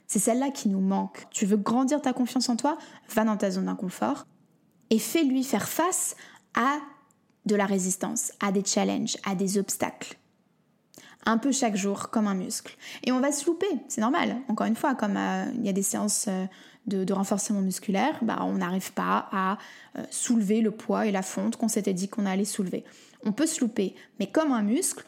[0.07, 1.27] C'est celle-là qui nous manque.
[1.31, 2.77] Tu veux grandir ta confiance en toi?
[3.15, 4.27] Va dans ta zone d'inconfort
[4.91, 6.17] et fais-lui faire face
[6.55, 6.79] à
[7.47, 10.19] de la résistance, à des challenges, à des obstacles.
[11.25, 12.77] Un peu chaque jour, comme un muscle.
[13.05, 14.37] Et on va se louper, c'est normal.
[14.49, 16.47] Encore une fois, comme euh, il y a des séances euh,
[16.87, 19.57] de, renforcement musculaire, bah, on n'arrive pas à
[19.97, 22.85] euh, soulever le poids et la fonte qu'on s'était dit qu'on allait soulever.
[23.25, 25.05] On peut se louper, mais comme un muscle,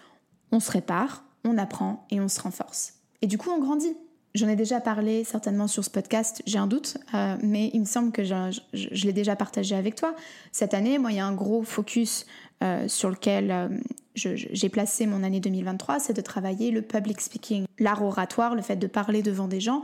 [0.52, 2.94] on se répare, on apprend et on se renforce.
[3.22, 3.96] Et du coup, on grandit.
[4.34, 7.84] J'en ai déjà parlé certainement sur ce podcast, j'ai un doute, euh, mais il me
[7.84, 10.16] semble que je, l'ai déjà partagé avec toi.
[10.50, 12.26] Cette année, moi, il y a un gros focus
[12.64, 13.68] euh, sur lequel euh,
[14.16, 18.76] j'ai placé mon année 2023, c'est de travailler le public speaking, l'art oratoire, le fait
[18.76, 19.82] de parler devant des gens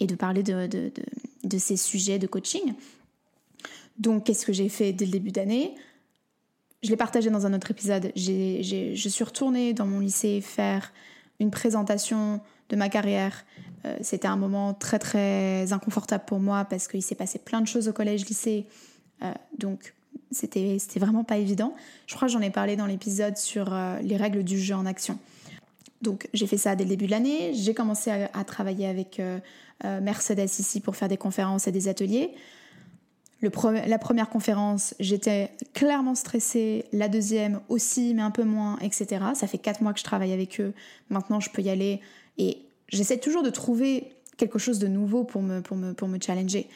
[0.00, 0.68] et de parler de,
[1.44, 2.74] de ces sujets de coaching.
[3.98, 5.76] Donc, qu'est-ce que j'ai fait dès le début d'année?
[6.82, 8.12] Je l'ai partagé dans un autre épisode.
[8.16, 10.92] je suis retournée dans mon lycée faire
[11.38, 13.44] une présentation de ma carrière.
[13.84, 17.66] Euh, c'était un moment très très inconfortable pour moi parce qu'il s'est passé plein de
[17.66, 18.66] choses au collège-lycée.
[19.22, 19.94] Euh, donc
[20.30, 21.74] c'était vraiment pas évident.
[22.06, 24.86] Je crois que j'en ai parlé dans l'épisode sur euh, les règles du jeu en
[24.86, 25.18] action.
[26.00, 27.52] Donc j'ai fait ça dès le début de l'année.
[27.54, 29.22] J'ai commencé à, travailler avec
[29.84, 32.34] Mercedes ici pour faire des conférences et des ateliers.
[33.42, 36.84] La première conférence, j'étais clairement stressée.
[36.92, 39.24] La deuxième aussi, mais un peu moins, etc.
[39.34, 40.72] Ça fait quatre mois que je travaille avec eux.
[41.10, 42.00] Maintenant, je peux y aller.
[42.38, 46.18] Et j'essaie toujours de trouver quelque chose de nouveau pour me, pour me, pour me
[46.20, 46.68] challenger.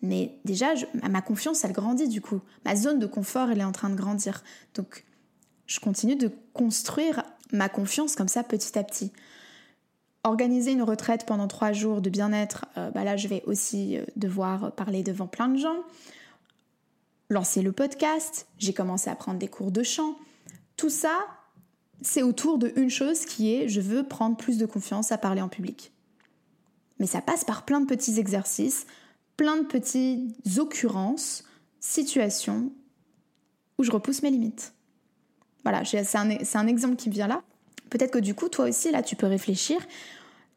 [0.00, 0.68] Mais déjà,
[1.08, 2.40] ma confiance, elle grandit du coup.
[2.64, 4.42] Ma zone de confort, elle est en train de grandir.
[4.74, 5.04] Donc,
[5.66, 9.12] je continue de construire ma confiance comme ça petit à petit.
[10.24, 14.04] Organiser une retraite pendant trois jours de bien-être, euh, bah là, je vais aussi euh,
[14.16, 15.76] devoir parler devant plein de gens.
[17.28, 20.16] Lancer le podcast, j'ai commencé à prendre des cours de chant.
[20.76, 21.26] Tout ça,
[22.00, 25.42] c'est autour de une chose qui est je veux prendre plus de confiance à parler
[25.42, 25.92] en public.
[26.98, 28.86] Mais ça passe par plein de petits exercices,
[29.36, 31.44] plein de petites occurrences,
[31.80, 32.72] situations
[33.78, 34.72] où je repousse mes limites.
[35.64, 37.42] Voilà, c'est un, un, exemple qui me vient là.
[37.90, 39.78] Peut-être que du coup, toi aussi, là, tu peux réfléchir.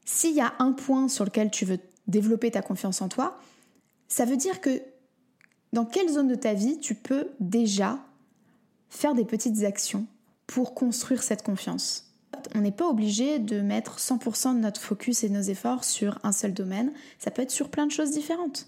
[0.10, 3.38] S'il y a un point sur lequel tu veux développer ta confiance en toi,
[4.08, 4.82] ça veut dire que
[5.74, 8.00] dans quelle zone de ta vie tu peux déjà
[8.90, 10.08] faire des petites actions
[10.48, 12.16] pour construire cette confiance.
[12.56, 16.32] On n'est pas obligé de mettre 100% de notre focus et nos efforts sur un
[16.32, 18.66] seul domaine, ça peut être sur plein de choses différentes.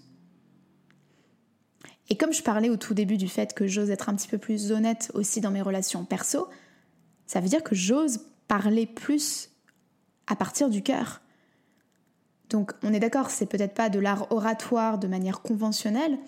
[2.10, 4.36] Et comme je parlais au tout début du fait que j'ose être un petit peu
[4.36, 6.48] plus honnête aussi dans mes relations perso,
[7.26, 9.48] ça veut dire que j'ose parler plus
[10.26, 11.22] à partir du cœur.
[12.50, 16.18] Donc on est d'accord, c'est peut-être pas de l'art oratoire de manière conventionnelle,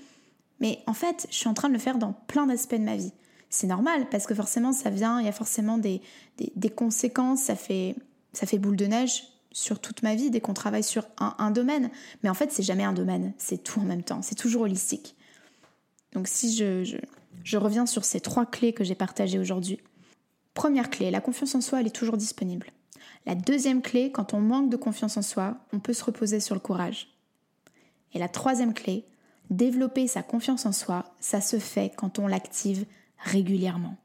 [0.60, 2.96] mais en fait, je suis en train de le faire dans plein d'aspects de ma
[2.96, 3.12] vie
[3.52, 6.00] c'est normal parce que forcément ça vient, il y a forcément des,
[6.74, 7.94] conséquences, ça fait,
[8.32, 11.90] ça fait boule de neige sur toute ma vie dès qu'on travaille sur un, domaine.
[12.22, 15.14] Mais en fait, c'est jamais un domaine, c'est tout en même temps, c'est toujours holistique.
[16.14, 16.98] Donc si je,
[17.44, 19.78] je reviens sur ces trois clés que j'ai partagées aujourd'hui.
[20.54, 22.72] Première clé, la confiance en soi, elle est toujours disponible.
[23.26, 26.54] La deuxième clé, quand on manque de confiance en soi, on peut se reposer sur
[26.54, 27.08] le courage.
[28.14, 29.04] Et la troisième clé,
[29.50, 32.84] développer sa confiance en soi, ça se fait quand on l'active
[33.18, 33.96] régulièrement.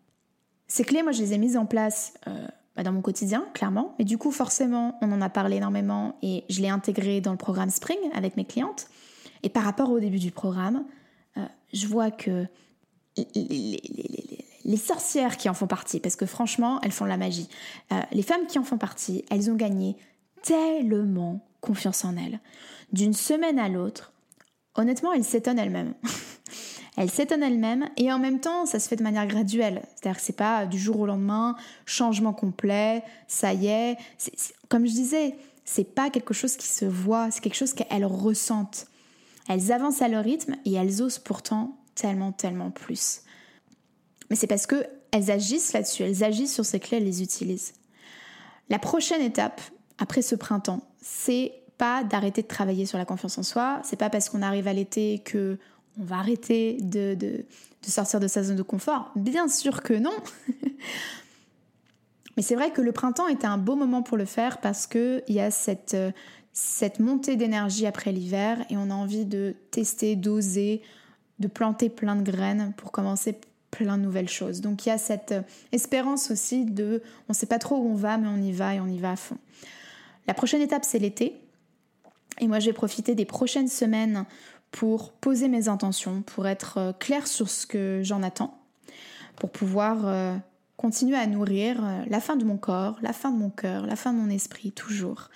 [0.68, 3.96] Ces clés, moi, je les ai mises en place euh, bah, dans mon quotidien, clairement.
[3.98, 7.38] Mais du coup, forcément, on en a parlé énormément et je l'ai intégré dans le
[7.38, 8.88] programme Spring avec mes clientes.
[9.44, 10.86] Et par rapport au début du programme,
[11.38, 12.46] euh, je vois que
[13.36, 13.80] les,
[14.76, 17.48] sorcières qui en font partie, parce que franchement, elles font de la magie,
[17.94, 19.96] euh, les femmes qui en font partie, elles ont gagné
[20.44, 22.42] tellement confiance en elles.
[22.92, 24.12] D'une semaine à l'autre,
[24.76, 25.94] honnêtement, elles s'étonnent elles-mêmes.
[26.98, 29.84] Elle s'étonne elle-même et en même temps, ça se fait de manière graduelle.
[29.96, 33.98] C'est-à-dire que c'est pas du jour au lendemain, changement complet, ça y est.
[34.68, 38.88] comme je disais, c'est pas quelque chose qui se voit, c'est quelque chose qu'elles ressentent.
[39.48, 43.22] Elles avancent à leur rythme et elles osent pourtant tellement, tellement plus.
[44.30, 47.74] Mais c'est parce que elles agissent là-dessus, elles agissent sur ces clés, elles les utilisent.
[48.70, 49.62] La prochaine étape,
[49.98, 53.80] après ce printemps, c'est pas d'arrêter de travailler sur la confiance en soi.
[53.84, 55.58] C'est pas parce qu'on arrive à l'été que
[56.00, 57.46] on va arrêter de,
[57.82, 60.14] sortir de sa zone de confort Bien sûr que non.
[62.36, 65.24] Mais c'est vrai que le printemps était un beau moment pour le faire parce qu'il
[65.28, 70.84] y a cette montée d'énergie après l'hiver et on a envie de tester, d'oser,
[71.40, 73.40] de planter plein de graines pour commencer
[73.84, 74.62] plein de nouvelles choses.
[74.62, 75.36] Donc il y a cette
[75.72, 78.76] espérance aussi de on ne sait pas trop où on va mais on y va
[78.76, 79.38] et on y va à fond.
[80.28, 81.36] La prochaine étape c'est l'été.
[82.40, 84.26] Et moi je vais profiter des prochaines semaines
[84.72, 88.60] pour poser mes intentions, pour être euh, clair sur ce que j'en attends,
[89.36, 90.36] pour pouvoir euh,
[90.76, 93.96] continuer à nourrir euh, la fin de mon corps, la fin de mon cœur, la
[93.96, 95.30] fin de mon esprit, toujours.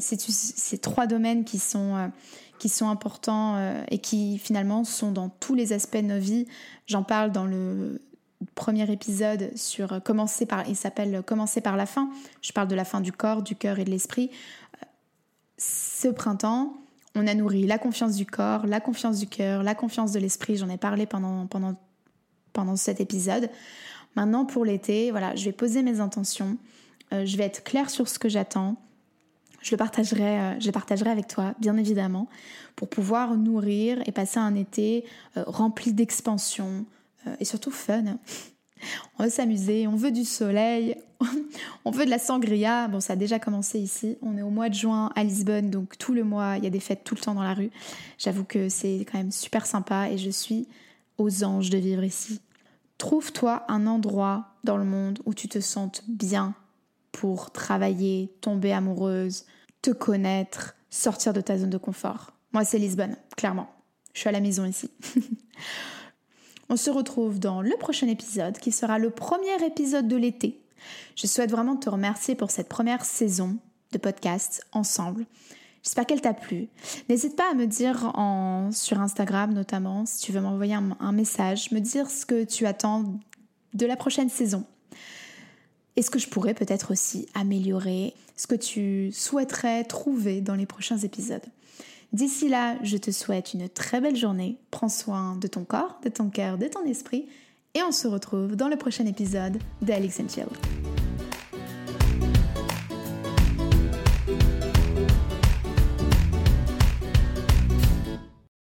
[0.00, 2.10] C'est ces trois domaines qui sont,
[2.64, 3.58] qui sont importants
[3.90, 6.46] et qui finalement sont dans tous les aspects de nos vies.
[6.86, 8.00] J'en parle dans le
[8.54, 12.08] premier épisode sur commencer par, il s'appelle Commencer par la fin.
[12.40, 14.30] Je parle de la fin du corps, du cœur et de l'esprit.
[15.58, 16.72] Ce printemps,
[17.14, 20.56] on a nourri la confiance du corps, la confiance du cœur, la confiance de l'esprit.
[20.56, 21.74] J'en ai parlé pendant, pendant,
[22.54, 23.50] pendant cet épisode.
[24.16, 26.56] Maintenant, pour l'été, voilà, je vais poser mes intentions.
[27.12, 28.76] Euh, je vais être claire sur ce que j'attends.
[29.64, 32.28] Je le partagerai, euh, je le partagerai avec toi, bien évidemment,
[32.76, 35.04] pour pouvoir nourrir et passer un été
[35.36, 36.86] euh, rempli d'expansion
[37.40, 38.18] et surtout fun
[39.18, 40.96] on veut s'amuser, on veut du soleil,
[41.84, 42.88] on veut de la sangria.
[42.88, 44.16] Bon, ça a déjà commencé ici.
[44.22, 46.70] On est au mois de juin à Lisbonne, donc tout le mois, il y a
[46.70, 47.70] des fêtes tout le temps dans la rue.
[48.18, 50.68] J'avoue que c'est quand même super sympa et je suis
[51.18, 52.40] aux anges de vivre ici.
[52.98, 56.54] Trouve-toi un endroit dans le monde où tu te sentes bien
[57.14, 59.44] pour travailler, tomber amoureuse,
[59.82, 62.32] te connaître, sortir de ta zone de confort.
[62.52, 63.70] Moi, c'est Lisbonne, clairement.
[64.12, 64.90] Je suis à la maison ici.
[66.68, 70.60] On se retrouve dans le prochain épisode qui sera le premier épisode de l'été.
[71.14, 73.58] Je souhaite vraiment te remercier pour cette première saison
[73.92, 75.24] de podcast ensemble.
[75.84, 76.68] J'espère qu'elle t'a plu.
[77.08, 81.70] N'hésite pas à me dire en, sur Instagram notamment, si tu veux m'envoyer un, message,
[81.70, 83.04] me dire ce que tu attends
[83.74, 84.64] de la prochaine saison.
[85.96, 90.66] Et ce que je pourrais peut-être aussi améliorer, ce que tu souhaiterais trouver dans les
[90.66, 91.44] prochains épisodes?
[92.12, 94.56] D'ici là, je te souhaite une très belle journée.
[94.70, 97.26] Prends soin de ton corps, de ton cœur, de ton esprit.
[97.74, 100.46] Et on se retrouve dans le prochain épisode d'Alex Chill.